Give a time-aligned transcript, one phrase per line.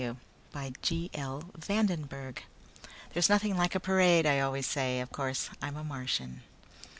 [0.01, 0.07] F.
[0.07, 0.17] W.
[0.51, 1.11] By G.
[1.13, 1.51] L.
[1.59, 2.41] VANDENBURG
[3.13, 4.99] _There's nothing like a parade, I always say.
[4.99, 6.41] Of course, I'm a Martian.